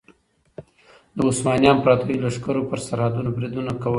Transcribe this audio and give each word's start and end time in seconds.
د 1.15 1.17
عثماني 1.29 1.67
امپراطورۍ 1.71 2.15
لښکرو 2.23 2.67
پر 2.69 2.79
سرحدونو 2.87 3.29
بریدونه 3.35 3.71
کول. 3.81 3.89